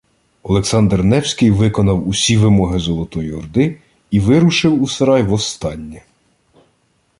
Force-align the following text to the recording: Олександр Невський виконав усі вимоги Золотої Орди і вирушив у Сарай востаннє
Олександр 0.43 1.03
Невський 1.03 1.51
виконав 1.51 2.07
усі 2.07 2.37
вимоги 2.37 2.79
Золотої 2.79 3.33
Орди 3.33 3.79
і 4.11 4.19
вирушив 4.19 4.83
у 4.83 4.87
Сарай 4.87 5.23
востаннє 5.23 6.03